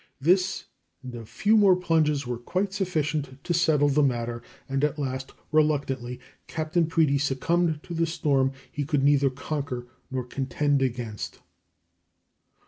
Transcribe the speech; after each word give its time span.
This 0.19 0.63
and 1.03 1.13
a 1.13 1.27
few 1.27 1.55
more 1.55 1.75
plunges 1.75 2.25
were 2.25 2.39
quite 2.39 2.73
sufficient 2.73 3.37
to 3.43 3.53
settle 3.53 3.87
the 3.87 4.01
matter, 4.01 4.41
and 4.67 4.83
at 4.83 4.97
last, 4.97 5.31
reluctantly, 5.51 6.19
Captain 6.47 6.87
Preedy 6.87 7.19
succumbed 7.19 7.83
to 7.83 7.93
the 7.93 8.07
storm 8.07 8.51
he 8.71 8.83
could 8.83 9.03
neither 9.03 9.29
conquer 9.29 9.85
nor 10.09 10.23
contend 10.23 10.81
against. 10.81 11.41